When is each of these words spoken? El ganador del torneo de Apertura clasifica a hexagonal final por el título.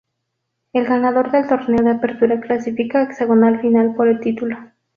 El 0.73 0.87
ganador 0.87 1.29
del 1.29 1.47
torneo 1.47 1.83
de 1.83 1.91
Apertura 1.91 2.39
clasifica 2.41 3.01
a 3.01 3.03
hexagonal 3.03 3.61
final 3.61 3.93
por 3.93 4.07
el 4.07 4.19
título. 4.19 4.57